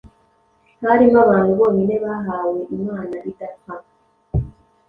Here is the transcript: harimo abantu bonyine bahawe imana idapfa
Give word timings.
harimo 0.83 1.17
abantu 1.25 1.51
bonyine 1.59 1.95
bahawe 2.03 2.59
imana 2.77 3.15
idapfa 3.29 3.73